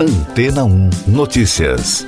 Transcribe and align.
Antena 0.00 0.62
1 0.62 0.90
Notícias. 1.08 2.06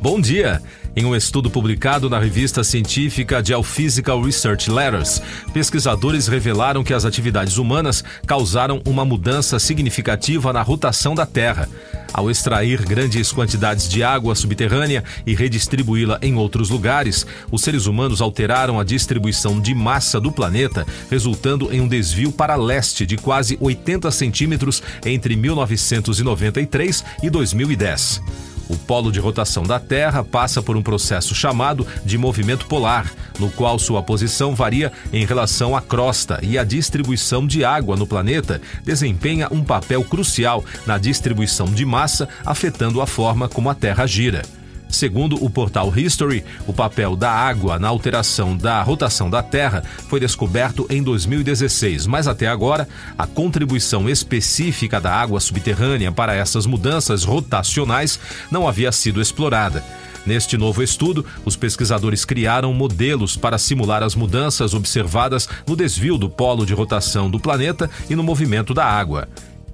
Bom 0.00 0.20
dia. 0.20 0.62
Em 0.94 1.04
um 1.04 1.16
estudo 1.16 1.50
publicado 1.50 2.08
na 2.08 2.20
revista 2.20 2.62
científica 2.62 3.44
Geophysical 3.44 4.22
Research 4.22 4.70
Letters, 4.70 5.20
pesquisadores 5.52 6.28
revelaram 6.28 6.84
que 6.84 6.94
as 6.94 7.04
atividades 7.04 7.58
humanas 7.58 8.04
causaram 8.24 8.80
uma 8.86 9.04
mudança 9.04 9.58
significativa 9.58 10.52
na 10.52 10.62
rotação 10.62 11.16
da 11.16 11.26
Terra. 11.26 11.68
Ao 12.12 12.30
extrair 12.30 12.82
grandes 12.84 13.30
quantidades 13.32 13.88
de 13.88 14.02
água 14.02 14.34
subterrânea 14.34 15.04
e 15.26 15.34
redistribuí-la 15.34 16.18
em 16.22 16.34
outros 16.34 16.70
lugares, 16.70 17.26
os 17.50 17.62
seres 17.62 17.86
humanos 17.86 18.20
alteraram 18.20 18.80
a 18.80 18.84
distribuição 18.84 19.60
de 19.60 19.74
massa 19.74 20.20
do 20.20 20.32
planeta, 20.32 20.86
resultando 21.10 21.72
em 21.72 21.80
um 21.80 21.88
desvio 21.88 22.32
para 22.32 22.56
leste 22.56 23.04
de 23.04 23.16
quase 23.16 23.58
80 23.60 24.10
centímetros 24.10 24.82
entre 25.04 25.36
1993 25.36 27.04
e 27.22 27.30
2010. 27.30 28.22
O 28.68 28.76
polo 28.76 29.10
de 29.10 29.18
rotação 29.18 29.62
da 29.62 29.80
Terra 29.80 30.22
passa 30.22 30.62
por 30.62 30.76
um 30.76 30.82
processo 30.82 31.34
chamado 31.34 31.86
de 32.04 32.18
movimento 32.18 32.66
polar, 32.66 33.10
no 33.38 33.50
qual 33.50 33.78
sua 33.78 34.02
posição 34.02 34.54
varia 34.54 34.92
em 35.12 35.24
relação 35.24 35.74
à 35.74 35.80
crosta 35.80 36.38
e 36.42 36.58
a 36.58 36.64
distribuição 36.64 37.46
de 37.46 37.64
água 37.64 37.96
no 37.96 38.06
planeta 38.06 38.60
desempenha 38.84 39.48
um 39.50 39.64
papel 39.64 40.04
crucial 40.04 40.64
na 40.86 40.98
distribuição 40.98 41.66
de 41.66 41.84
massa, 41.84 42.28
afetando 42.44 43.00
a 43.00 43.06
forma 43.06 43.48
como 43.48 43.70
a 43.70 43.74
Terra 43.74 44.06
gira. 44.06 44.42
Segundo 44.88 45.42
o 45.44 45.50
portal 45.50 45.92
History, 45.96 46.44
o 46.66 46.72
papel 46.72 47.14
da 47.14 47.30
água 47.30 47.78
na 47.78 47.88
alteração 47.88 48.56
da 48.56 48.82
rotação 48.82 49.28
da 49.28 49.42
Terra 49.42 49.82
foi 50.08 50.18
descoberto 50.18 50.86
em 50.88 51.02
2016, 51.02 52.06
mas 52.06 52.26
até 52.26 52.46
agora 52.46 52.88
a 53.16 53.26
contribuição 53.26 54.08
específica 54.08 55.00
da 55.00 55.12
água 55.14 55.40
subterrânea 55.40 56.10
para 56.10 56.34
essas 56.34 56.64
mudanças 56.64 57.22
rotacionais 57.22 58.18
não 58.50 58.66
havia 58.66 58.90
sido 58.90 59.20
explorada. 59.20 59.84
Neste 60.26 60.56
novo 60.56 60.82
estudo, 60.82 61.24
os 61.44 61.56
pesquisadores 61.56 62.24
criaram 62.24 62.72
modelos 62.74 63.36
para 63.36 63.56
simular 63.56 64.02
as 64.02 64.14
mudanças 64.14 64.74
observadas 64.74 65.48
no 65.66 65.76
desvio 65.76 66.18
do 66.18 66.28
polo 66.28 66.66
de 66.66 66.74
rotação 66.74 67.30
do 67.30 67.38
planeta 67.38 67.88
e 68.10 68.16
no 68.16 68.22
movimento 68.22 68.74
da 68.74 68.84
água. 68.84 69.28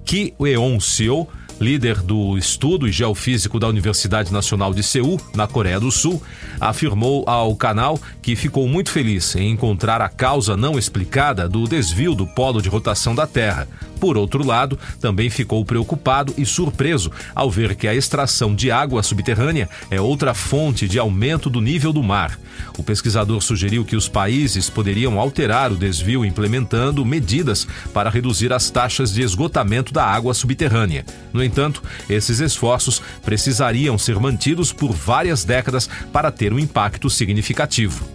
Ki 0.05 0.33
Eon-seo 0.39 1.27
líder 1.59 2.01
do 2.01 2.37
estudo 2.37 2.87
e 2.87 2.91
geofísico 2.91 3.59
da 3.59 3.67
Universidade 3.67 4.31
Nacional 4.31 4.73
de 4.73 4.83
Seul, 4.83 5.19
na 5.33 5.47
Coreia 5.47 5.79
do 5.79 5.91
Sul, 5.91 6.21
afirmou 6.59 7.23
ao 7.27 7.55
canal 7.55 7.99
que 8.21 8.35
ficou 8.35 8.67
muito 8.67 8.89
feliz 8.89 9.35
em 9.35 9.51
encontrar 9.51 10.01
a 10.01 10.09
causa 10.09 10.57
não 10.57 10.77
explicada 10.77 11.47
do 11.47 11.67
desvio 11.67 12.15
do 12.15 12.27
polo 12.27 12.61
de 12.61 12.69
rotação 12.69 13.15
da 13.15 13.25
Terra. 13.27 13.67
Por 13.99 14.17
outro 14.17 14.45
lado, 14.45 14.77
também 14.99 15.29
ficou 15.29 15.63
preocupado 15.63 16.33
e 16.37 16.45
surpreso 16.45 17.11
ao 17.33 17.49
ver 17.49 17.75
que 17.75 17.87
a 17.87 17.95
extração 17.95 18.53
de 18.53 18.69
água 18.69 19.01
subterrânea 19.01 19.69
é 19.89 19.99
outra 19.99 20.33
fonte 20.33 20.87
de 20.87 20.99
aumento 20.99 21.49
do 21.49 21.61
nível 21.61 21.93
do 21.93 22.03
mar. 22.03 22.37
O 22.77 22.83
pesquisador 22.83 23.41
sugeriu 23.41 23.85
que 23.85 23.95
os 23.95 24.07
países 24.07 24.69
poderiam 24.69 25.19
alterar 25.19 25.71
o 25.71 25.77
desvio 25.77 26.25
implementando 26.25 27.05
medidas 27.05 27.67
para 27.93 28.09
reduzir 28.09 28.51
as 28.51 28.69
taxas 28.69 29.13
de 29.13 29.21
esgotamento 29.21 29.93
da 29.93 30.05
água 30.05 30.33
subterrânea. 30.33 31.05
No 31.31 31.43
entanto, 31.45 31.81
esses 32.09 32.39
esforços 32.39 33.01
precisariam 33.23 33.97
ser 33.97 34.19
mantidos 34.19 34.73
por 34.73 34.91
várias 34.91 35.43
décadas 35.43 35.89
para 36.11 36.31
ter 36.31 36.51
um 36.53 36.59
impacto 36.59 37.09
significativo. 37.09 38.14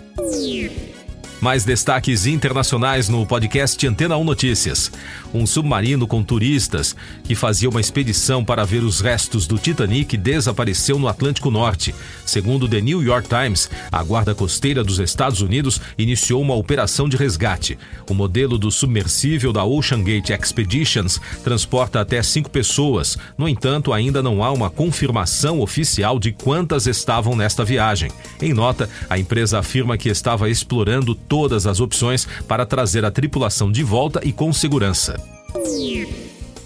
Mais 1.40 1.64
destaques 1.64 2.26
internacionais 2.26 3.08
no 3.08 3.24
podcast 3.24 3.86
Antena 3.86 4.14
1 4.14 4.24
Notícias. 4.24 4.92
Um 5.32 5.46
submarino 5.46 6.06
com 6.06 6.22
turistas 6.22 6.94
que 7.24 7.34
fazia 7.34 7.70
uma 7.70 7.80
expedição 7.80 8.44
para 8.44 8.62
ver 8.62 8.82
os 8.82 9.00
restos 9.00 9.46
do 9.46 9.56
Titanic 9.56 10.18
desapareceu 10.18 10.98
no 10.98 11.08
Atlântico 11.08 11.50
Norte. 11.50 11.94
Segundo 12.26 12.68
The 12.68 12.82
New 12.82 13.02
York 13.02 13.26
Times, 13.26 13.70
a 13.90 14.02
Guarda 14.02 14.34
Costeira 14.34 14.84
dos 14.84 14.98
Estados 14.98 15.40
Unidos 15.40 15.80
iniciou 15.96 16.42
uma 16.42 16.54
operação 16.54 17.08
de 17.08 17.16
resgate. 17.16 17.78
O 18.06 18.12
modelo 18.12 18.58
do 18.58 18.70
submersível 18.70 19.50
da 19.50 19.64
Ocean 19.64 20.02
Gate 20.02 20.28
Expeditions 20.28 21.18
transporta 21.42 22.02
até 22.02 22.22
cinco 22.22 22.50
pessoas. 22.50 23.16
No 23.38 23.48
entanto, 23.48 23.94
ainda 23.94 24.22
não 24.22 24.44
há 24.44 24.52
uma 24.52 24.68
confirmação 24.68 25.60
oficial 25.60 26.18
de 26.18 26.32
quantas 26.32 26.86
estavam 26.86 27.34
nesta 27.34 27.64
viagem. 27.64 28.10
Em 28.42 28.52
nota, 28.52 28.90
a 29.08 29.18
empresa 29.18 29.58
afirma 29.58 29.96
que 29.96 30.10
estava 30.10 30.50
explorando 30.50 31.14
todas 31.30 31.64
as 31.64 31.78
opções 31.78 32.26
para 32.48 32.66
trazer 32.66 33.04
a 33.04 33.10
tripulação 33.10 33.70
de 33.70 33.84
volta 33.84 34.20
e 34.24 34.32
com 34.32 34.52
segurança. 34.52 35.16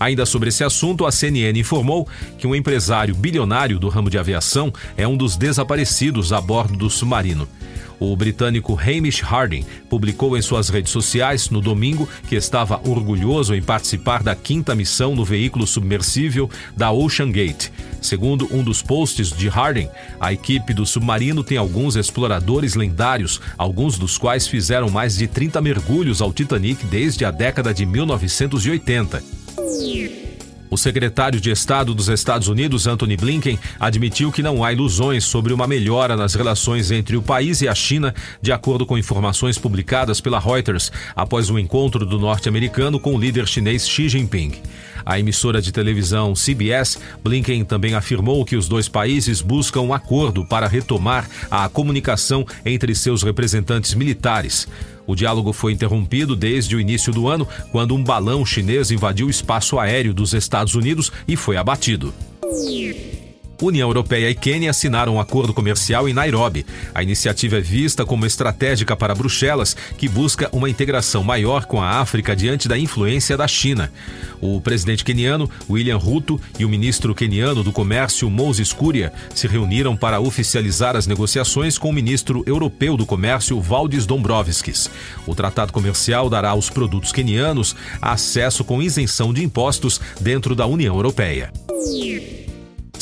Ainda 0.00 0.24
sobre 0.24 0.48
esse 0.48 0.64
assunto, 0.64 1.04
a 1.04 1.12
CNN 1.12 1.60
informou 1.60 2.08
que 2.38 2.46
um 2.46 2.54
empresário 2.54 3.14
bilionário 3.14 3.78
do 3.78 3.90
ramo 3.90 4.08
de 4.08 4.16
aviação 4.16 4.72
é 4.96 5.06
um 5.06 5.18
dos 5.18 5.36
desaparecidos 5.36 6.32
a 6.32 6.40
bordo 6.40 6.76
do 6.78 6.88
submarino. 6.88 7.46
O 7.98 8.14
britânico 8.16 8.78
Hamish 8.78 9.22
Harding 9.22 9.64
publicou 9.88 10.36
em 10.36 10.42
suas 10.42 10.68
redes 10.68 10.92
sociais 10.92 11.50
no 11.50 11.60
domingo 11.60 12.08
que 12.28 12.34
estava 12.36 12.80
orgulhoso 12.88 13.54
em 13.54 13.62
participar 13.62 14.22
da 14.22 14.34
quinta 14.34 14.74
missão 14.74 15.14
no 15.14 15.24
veículo 15.24 15.66
submersível 15.66 16.50
da 16.76 16.90
Ocean 16.90 17.30
Gate. 17.30 17.70
Segundo 18.00 18.48
um 18.52 18.62
dos 18.62 18.82
posts 18.82 19.30
de 19.30 19.48
Harding, 19.48 19.88
a 20.20 20.32
equipe 20.32 20.74
do 20.74 20.84
submarino 20.84 21.42
tem 21.42 21.56
alguns 21.56 21.96
exploradores 21.96 22.74
lendários, 22.74 23.40
alguns 23.56 23.98
dos 23.98 24.18
quais 24.18 24.46
fizeram 24.46 24.90
mais 24.90 25.16
de 25.16 25.26
30 25.26 25.60
mergulhos 25.60 26.20
ao 26.20 26.32
Titanic 26.32 26.84
desde 26.86 27.24
a 27.24 27.30
década 27.30 27.72
de 27.72 27.86
1980. 27.86 29.33
O 30.74 30.76
secretário 30.76 31.40
de 31.40 31.52
Estado 31.52 31.94
dos 31.94 32.08
Estados 32.08 32.48
Unidos, 32.48 32.88
Anthony 32.88 33.16
Blinken, 33.16 33.56
admitiu 33.78 34.32
que 34.32 34.42
não 34.42 34.64
há 34.64 34.72
ilusões 34.72 35.22
sobre 35.22 35.52
uma 35.52 35.68
melhora 35.68 36.16
nas 36.16 36.34
relações 36.34 36.90
entre 36.90 37.16
o 37.16 37.22
país 37.22 37.60
e 37.60 37.68
a 37.68 37.74
China, 37.76 38.12
de 38.42 38.50
acordo 38.50 38.84
com 38.84 38.98
informações 38.98 39.56
publicadas 39.56 40.20
pela 40.20 40.40
Reuters 40.40 40.90
após 41.14 41.48
o 41.48 41.60
encontro 41.60 42.04
do 42.04 42.18
norte-americano 42.18 42.98
com 42.98 43.14
o 43.14 43.18
líder 43.20 43.46
chinês 43.46 43.88
Xi 43.88 44.08
Jinping. 44.08 44.54
A 45.06 45.16
emissora 45.16 45.62
de 45.62 45.70
televisão 45.70 46.32
CBS, 46.34 46.98
Blinken 47.22 47.64
também 47.64 47.94
afirmou 47.94 48.44
que 48.44 48.56
os 48.56 48.66
dois 48.66 48.88
países 48.88 49.40
buscam 49.40 49.82
um 49.82 49.94
acordo 49.94 50.44
para 50.44 50.66
retomar 50.66 51.28
a 51.48 51.68
comunicação 51.68 52.44
entre 52.66 52.96
seus 52.96 53.22
representantes 53.22 53.94
militares. 53.94 54.66
O 55.06 55.14
diálogo 55.14 55.52
foi 55.52 55.72
interrompido 55.72 56.34
desde 56.34 56.74
o 56.76 56.80
início 56.80 57.12
do 57.12 57.28
ano, 57.28 57.46
quando 57.70 57.94
um 57.94 58.02
balão 58.02 58.44
chinês 58.44 58.90
invadiu 58.90 59.26
o 59.26 59.30
espaço 59.30 59.78
aéreo 59.78 60.14
dos 60.14 60.32
Estados 60.32 60.74
Unidos 60.74 61.12
e 61.28 61.36
foi 61.36 61.56
abatido. 61.56 62.12
União 63.64 63.88
Europeia 63.88 64.30
e 64.30 64.34
Quênia 64.34 64.70
assinaram 64.70 65.14
um 65.14 65.20
acordo 65.20 65.54
comercial 65.54 66.08
em 66.08 66.12
Nairobi. 66.12 66.66
A 66.94 67.02
iniciativa 67.02 67.56
é 67.56 67.60
vista 67.60 68.04
como 68.04 68.26
estratégica 68.26 68.94
para 68.96 69.14
Bruxelas, 69.14 69.76
que 69.96 70.08
busca 70.08 70.48
uma 70.52 70.68
integração 70.68 71.24
maior 71.24 71.64
com 71.64 71.80
a 71.80 72.00
África 72.00 72.36
diante 72.36 72.68
da 72.68 72.78
influência 72.78 73.36
da 73.36 73.48
China. 73.48 73.92
O 74.40 74.60
presidente 74.60 75.04
queniano, 75.04 75.48
William 75.68 75.96
Ruto, 75.96 76.40
e 76.58 76.64
o 76.64 76.68
ministro 76.68 77.14
queniano 77.14 77.62
do 77.62 77.72
Comércio, 77.72 78.28
Moses 78.28 78.72
Kuria, 78.72 79.12
se 79.34 79.46
reuniram 79.46 79.96
para 79.96 80.20
oficializar 80.20 80.96
as 80.96 81.06
negociações 81.06 81.78
com 81.78 81.88
o 81.88 81.92
ministro 81.92 82.42
europeu 82.46 82.96
do 82.96 83.06
Comércio, 83.06 83.60
Valdis 83.60 84.06
Dombrovskis. 84.06 84.90
O 85.26 85.34
tratado 85.34 85.72
comercial 85.72 86.28
dará 86.28 86.50
aos 86.50 86.68
produtos 86.68 87.12
quenianos 87.12 87.74
acesso 88.00 88.64
com 88.64 88.82
isenção 88.82 89.32
de 89.32 89.42
impostos 89.42 90.00
dentro 90.20 90.54
da 90.54 90.66
União 90.66 90.94
Europeia. 90.94 91.50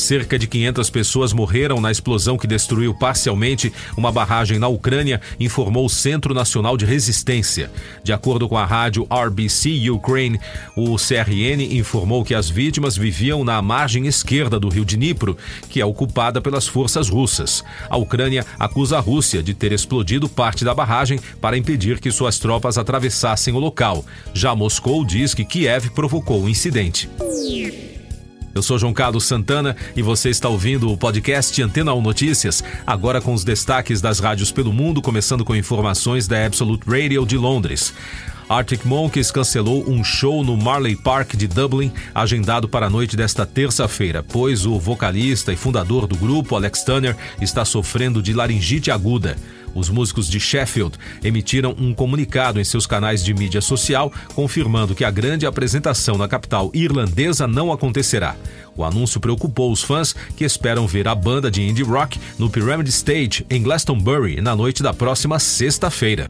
Cerca 0.02 0.36
de 0.36 0.48
500 0.48 0.90
pessoas 0.90 1.32
morreram 1.32 1.80
na 1.80 1.88
explosão 1.88 2.36
que 2.36 2.44
destruiu 2.44 2.92
parcialmente 2.92 3.72
uma 3.96 4.10
barragem 4.10 4.58
na 4.58 4.66
Ucrânia, 4.66 5.20
informou 5.38 5.86
o 5.86 5.88
Centro 5.88 6.34
Nacional 6.34 6.76
de 6.76 6.84
Resistência. 6.84 7.70
De 8.02 8.12
acordo 8.12 8.48
com 8.48 8.58
a 8.58 8.66
rádio 8.66 9.06
RBC 9.08 9.88
Ukraine, 9.88 10.40
o 10.76 10.96
CRN 10.96 11.78
informou 11.78 12.24
que 12.24 12.34
as 12.34 12.50
vítimas 12.50 12.96
viviam 12.96 13.44
na 13.44 13.62
margem 13.62 14.08
esquerda 14.08 14.58
do 14.58 14.68
rio 14.68 14.84
Dnipro, 14.84 15.38
que 15.70 15.80
é 15.80 15.86
ocupada 15.86 16.40
pelas 16.40 16.66
forças 16.66 17.08
russas. 17.08 17.62
A 17.88 17.96
Ucrânia 17.96 18.44
acusa 18.58 18.98
a 18.98 19.00
Rússia 19.00 19.40
de 19.40 19.54
ter 19.54 19.70
explodido 19.70 20.28
parte 20.28 20.64
da 20.64 20.74
barragem 20.74 21.20
para 21.40 21.56
impedir 21.56 22.00
que 22.00 22.10
suas 22.10 22.40
tropas 22.40 22.76
atravessassem 22.76 23.54
o 23.54 23.60
local. 23.60 24.04
Já 24.34 24.52
Moscou 24.52 25.04
diz 25.04 25.32
que 25.32 25.44
Kiev 25.44 25.90
provocou 25.90 26.42
o 26.42 26.48
incidente. 26.48 27.08
Eu 28.54 28.62
sou 28.62 28.78
João 28.78 28.92
Carlos 28.92 29.24
Santana 29.24 29.74
e 29.96 30.02
você 30.02 30.28
está 30.28 30.48
ouvindo 30.48 30.90
o 30.92 30.96
podcast 30.96 31.62
Antena 31.62 31.94
1 31.94 32.02
Notícias, 32.02 32.62
agora 32.86 33.20
com 33.20 33.32
os 33.32 33.44
destaques 33.44 34.02
das 34.02 34.18
rádios 34.18 34.52
pelo 34.52 34.72
mundo, 34.72 35.00
começando 35.00 35.44
com 35.44 35.56
informações 35.56 36.28
da 36.28 36.44
Absolute 36.44 36.84
Radio 36.86 37.24
de 37.24 37.38
Londres. 37.38 37.94
Arctic 38.52 38.84
Monkeys 38.84 39.30
cancelou 39.30 39.82
um 39.88 40.04
show 40.04 40.44
no 40.44 40.58
Marley 40.58 40.94
Park 40.94 41.36
de 41.36 41.46
Dublin, 41.48 41.90
agendado 42.14 42.68
para 42.68 42.84
a 42.84 42.90
noite 42.90 43.16
desta 43.16 43.46
terça-feira, 43.46 44.22
pois 44.22 44.66
o 44.66 44.78
vocalista 44.78 45.54
e 45.54 45.56
fundador 45.56 46.06
do 46.06 46.14
grupo, 46.14 46.54
Alex 46.54 46.84
Turner, 46.84 47.16
está 47.40 47.64
sofrendo 47.64 48.22
de 48.22 48.34
laringite 48.34 48.90
aguda. 48.90 49.38
Os 49.74 49.88
músicos 49.88 50.28
de 50.28 50.38
Sheffield 50.38 50.98
emitiram 51.24 51.74
um 51.78 51.94
comunicado 51.94 52.60
em 52.60 52.64
seus 52.64 52.86
canais 52.86 53.24
de 53.24 53.32
mídia 53.32 53.62
social 53.62 54.12
confirmando 54.34 54.94
que 54.94 55.02
a 55.02 55.10
grande 55.10 55.46
apresentação 55.46 56.18
na 56.18 56.28
capital 56.28 56.70
irlandesa 56.74 57.46
não 57.46 57.72
acontecerá. 57.72 58.36
O 58.76 58.84
anúncio 58.84 59.18
preocupou 59.18 59.72
os 59.72 59.82
fãs 59.82 60.14
que 60.36 60.44
esperam 60.44 60.86
ver 60.86 61.08
a 61.08 61.14
banda 61.14 61.50
de 61.50 61.62
indie 61.62 61.82
rock 61.82 62.20
no 62.38 62.50
Pyramid 62.50 62.88
Stage 62.88 63.46
em 63.48 63.62
Glastonbury 63.62 64.42
na 64.42 64.54
noite 64.54 64.82
da 64.82 64.92
próxima 64.92 65.38
sexta-feira. 65.38 66.28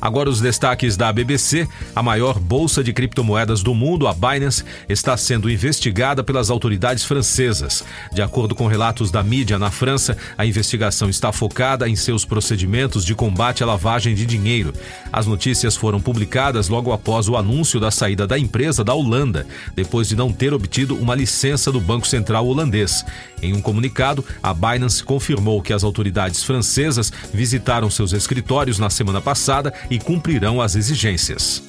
Agora 0.00 0.30
os 0.30 0.40
destaques 0.40 0.96
da 0.96 1.12
BBC. 1.12 1.68
A 1.94 2.02
maior 2.02 2.38
bolsa 2.38 2.84
de 2.84 2.92
criptomoedas 2.92 3.62
do 3.62 3.74
mundo, 3.74 4.06
a 4.06 4.12
Binance, 4.12 4.64
está 4.88 5.16
sendo 5.16 5.50
investigada 5.50 6.22
pelas 6.22 6.50
autoridades 6.50 7.04
francesas. 7.04 7.84
De 8.12 8.22
acordo 8.22 8.54
com 8.54 8.66
relatos 8.66 9.10
da 9.10 9.22
mídia 9.22 9.58
na 9.58 9.70
França, 9.70 10.16
a 10.36 10.46
investigação 10.46 11.08
está 11.10 11.32
focada 11.32 11.88
em 11.88 11.96
seus 11.96 12.24
procedimentos 12.24 13.04
de 13.04 13.14
combate 13.14 13.62
à 13.62 13.66
lavagem 13.66 14.14
de 14.14 14.24
dinheiro. 14.24 14.72
As 15.12 15.26
notícias 15.26 15.76
foram 15.76 16.00
publicadas 16.00 16.68
logo 16.68 16.92
após 16.92 17.28
o 17.28 17.36
anúncio 17.36 17.80
da 17.80 17.90
saída 17.90 18.26
da 18.26 18.38
empresa 18.38 18.84
da 18.84 18.94
Holanda, 18.94 19.46
depois 19.74 20.08
de 20.08 20.16
não 20.16 20.32
ter 20.32 20.52
obtido 20.52 20.94
uma 20.96 21.14
licença 21.14 21.72
do 21.72 21.80
Banco 21.80 22.06
Central 22.06 22.46
holandês. 22.46 23.04
Em 23.42 23.52
um 23.54 23.60
comunicado, 23.60 24.24
a 24.42 24.52
Binance 24.52 25.02
confirmou 25.02 25.62
que 25.62 25.72
as 25.72 25.84
autoridades 25.84 26.42
francesas 26.42 27.12
visitaram 27.32 27.90
seus 27.90 28.12
escritórios 28.12 28.78
na 28.78 28.90
semana 28.90 29.20
passada 29.20 29.72
e 29.90 29.98
cumprirão 29.98 30.60
as 30.60 30.74
exigências. 30.74 31.62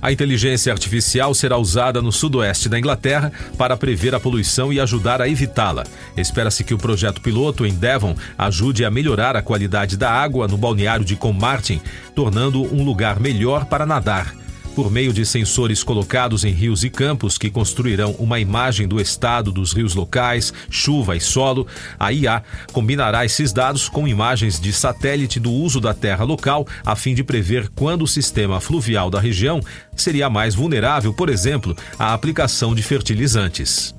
A 0.00 0.12
inteligência 0.12 0.70
artificial 0.70 1.32
será 1.32 1.56
usada 1.56 2.02
no 2.02 2.12
sudoeste 2.12 2.68
da 2.68 2.78
Inglaterra 2.78 3.32
para 3.56 3.74
prever 3.74 4.14
a 4.14 4.20
poluição 4.20 4.70
e 4.70 4.78
ajudar 4.78 5.22
a 5.22 5.28
evitá-la. 5.28 5.84
Espera-se 6.14 6.62
que 6.62 6.74
o 6.74 6.78
projeto 6.78 7.22
piloto 7.22 7.64
em 7.64 7.72
Devon 7.72 8.14
ajude 8.36 8.84
a 8.84 8.90
melhorar 8.90 9.34
a 9.34 9.40
qualidade 9.40 9.96
da 9.96 10.10
água 10.10 10.46
no 10.46 10.58
balneário 10.58 11.06
de 11.06 11.16
Commartin, 11.16 11.80
tornando 12.14 12.62
um 12.62 12.84
lugar 12.84 13.18
melhor 13.18 13.64
para 13.64 13.86
nadar 13.86 14.43
por 14.74 14.90
meio 14.90 15.12
de 15.12 15.24
sensores 15.24 15.82
colocados 15.82 16.44
em 16.44 16.50
rios 16.52 16.84
e 16.84 16.90
campos 16.90 17.38
que 17.38 17.50
construirão 17.50 18.12
uma 18.18 18.40
imagem 18.40 18.88
do 18.88 19.00
estado 19.00 19.52
dos 19.52 19.72
rios 19.72 19.94
locais, 19.94 20.52
chuva 20.68 21.16
e 21.16 21.20
solo, 21.20 21.66
a 21.98 22.12
IA 22.12 22.42
combinará 22.72 23.24
esses 23.24 23.52
dados 23.52 23.88
com 23.88 24.08
imagens 24.08 24.60
de 24.60 24.72
satélite 24.72 25.38
do 25.38 25.52
uso 25.52 25.80
da 25.80 25.94
terra 25.94 26.24
local 26.24 26.66
a 26.84 26.96
fim 26.96 27.14
de 27.14 27.22
prever 27.22 27.68
quando 27.74 28.02
o 28.02 28.08
sistema 28.08 28.60
fluvial 28.60 29.10
da 29.10 29.20
região 29.20 29.60
seria 29.96 30.28
mais 30.28 30.54
vulnerável, 30.54 31.14
por 31.14 31.28
exemplo, 31.28 31.76
à 31.98 32.12
aplicação 32.12 32.74
de 32.74 32.82
fertilizantes 32.82 33.94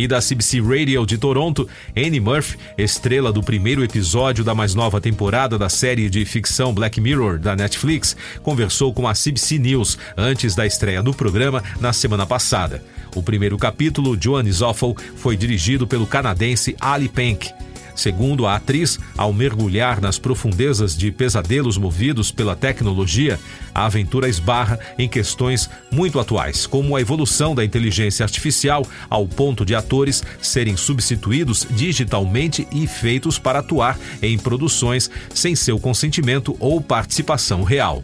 e 0.00 0.08
da 0.08 0.18
CBC 0.18 0.62
Radio 0.62 1.04
de 1.04 1.18
Toronto, 1.18 1.68
Annie 1.94 2.20
Murphy, 2.20 2.56
estrela 2.78 3.30
do 3.30 3.42
primeiro 3.42 3.84
episódio 3.84 4.42
da 4.42 4.54
mais 4.54 4.74
nova 4.74 4.98
temporada 4.98 5.58
da 5.58 5.68
série 5.68 6.08
de 6.08 6.24
ficção 6.24 6.72
Black 6.72 6.98
Mirror 6.98 7.38
da 7.38 7.54
Netflix, 7.54 8.16
conversou 8.42 8.94
com 8.94 9.06
a 9.06 9.12
CBC 9.12 9.58
News 9.58 9.98
antes 10.16 10.54
da 10.54 10.66
estreia 10.66 11.02
do 11.02 11.12
programa 11.12 11.62
na 11.78 11.92
semana 11.92 12.24
passada. 12.24 12.82
O 13.14 13.22
primeiro 13.22 13.58
capítulo, 13.58 14.16
Joanne 14.18 14.50
Awful, 14.62 14.96
foi 15.16 15.36
dirigido 15.36 15.86
pelo 15.86 16.06
canadense 16.06 16.74
Ali 16.80 17.08
Penk. 17.08 17.52
Segundo 18.00 18.46
a 18.46 18.56
atriz, 18.56 18.98
ao 19.14 19.30
mergulhar 19.30 20.00
nas 20.00 20.18
profundezas 20.18 20.96
de 20.96 21.12
pesadelos 21.12 21.76
movidos 21.76 22.32
pela 22.32 22.56
tecnologia, 22.56 23.38
a 23.74 23.84
aventura 23.84 24.26
esbarra 24.26 24.80
em 24.98 25.06
questões 25.06 25.68
muito 25.92 26.18
atuais, 26.18 26.66
como 26.66 26.96
a 26.96 27.00
evolução 27.02 27.54
da 27.54 27.62
inteligência 27.62 28.24
artificial 28.24 28.86
ao 29.10 29.28
ponto 29.28 29.66
de 29.66 29.74
atores 29.74 30.22
serem 30.40 30.78
substituídos 30.78 31.66
digitalmente 31.72 32.66
e 32.72 32.86
feitos 32.86 33.38
para 33.38 33.58
atuar 33.58 33.98
em 34.22 34.38
produções 34.38 35.10
sem 35.34 35.54
seu 35.54 35.78
consentimento 35.78 36.56
ou 36.58 36.80
participação 36.80 37.62
real. 37.62 38.02